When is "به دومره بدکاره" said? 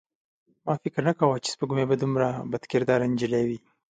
1.89-3.05